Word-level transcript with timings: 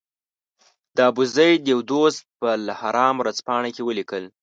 د 0.95 0.97
ابوزید 1.09 1.61
یو 1.71 1.79
دوست 1.91 2.21
په 2.39 2.45
الاهرام 2.57 3.15
ورځپاڼه 3.17 3.69
کې 3.75 3.81
ولیکل. 3.85 4.23